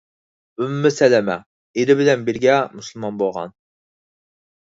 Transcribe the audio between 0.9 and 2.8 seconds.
سەلەمە— ئېرى بىلەن بىرگە